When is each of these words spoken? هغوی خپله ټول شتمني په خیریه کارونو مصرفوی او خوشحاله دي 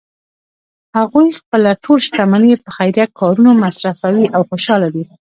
هغوی 0.97 1.27
خپله 1.39 1.71
ټول 1.83 1.99
شتمني 2.07 2.51
په 2.63 2.69
خیریه 2.75 3.05
کارونو 3.19 3.51
مصرفوی 3.63 4.25
او 4.35 4.41
خوشحاله 4.49 4.87
دي 4.95 5.03